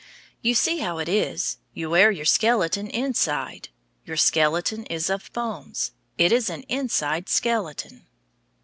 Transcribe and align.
You 0.41 0.55
see 0.55 0.79
how 0.79 0.97
it 0.97 1.07
is, 1.07 1.57
you 1.75 1.91
wear 1.91 2.09
your 2.09 2.25
skeleton 2.25 2.87
inside. 2.87 3.69
Your 4.03 4.17
skeleton 4.17 4.83
is 4.87 5.11
of 5.11 5.31
bones; 5.31 5.91
it 6.17 6.31
is 6.31 6.49
an 6.49 6.63
inside 6.63 7.29
skeleton. 7.29 8.07